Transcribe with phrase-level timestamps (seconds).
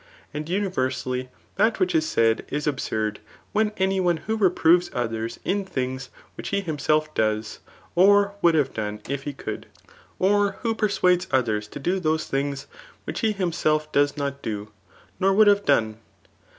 [0.33, 3.19] And universally, that which is said is absurd,
[3.51, 7.59] when any oiie reproves others in things which he himself does,
[7.93, 9.19] or would have done j^if.
[9.19, 12.65] he could y} or who pervades others to do those things
[13.03, 14.71] which he himself does not do,
[15.19, 15.99] nor would have done.